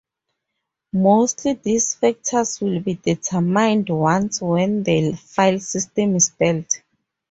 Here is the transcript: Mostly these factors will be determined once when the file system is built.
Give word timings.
Mostly 0.93 1.53
these 1.53 1.93
factors 1.93 2.59
will 2.59 2.79
be 2.79 2.95
determined 2.95 3.87
once 3.91 4.41
when 4.41 4.81
the 4.81 5.11
file 5.13 5.59
system 5.59 6.15
is 6.15 6.31
built. 6.31 6.81